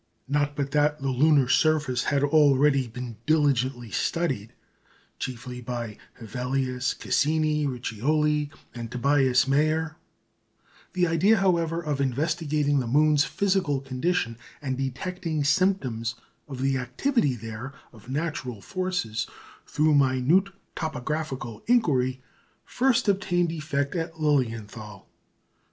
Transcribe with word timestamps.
Not 0.27 0.55
but 0.55 0.71
that 0.71 0.99
the 0.99 1.09
lunar 1.09 1.47
surface 1.47 2.05
had 2.05 2.23
already 2.23 2.87
been 2.87 3.17
diligently 3.27 3.91
studied, 3.91 4.51
chiefly 5.19 5.61
by 5.61 5.99
Hevelius, 6.19 6.95
Cassini, 6.95 7.67
Riccioli, 7.67 8.49
and 8.73 8.89
Tobias 8.91 9.47
Mayer; 9.47 9.97
the 10.93 11.05
idea, 11.05 11.37
however, 11.37 11.79
of 11.79 12.01
investigating 12.01 12.79
the 12.79 12.87
moon's 12.87 13.25
physical 13.25 13.79
condition, 13.79 14.39
and 14.59 14.75
detecting 14.75 15.43
symptoms 15.43 16.15
of 16.47 16.63
the 16.63 16.79
activity 16.79 17.35
there 17.35 17.71
of 17.93 18.09
natural 18.09 18.59
forces 18.59 19.27
through 19.67 19.93
minute 19.93 20.47
topographical 20.75 21.61
inquiry, 21.67 22.23
first 22.65 23.07
obtained 23.07 23.51
effect 23.51 23.95
at 23.95 24.19
Lilienthal. 24.19 25.07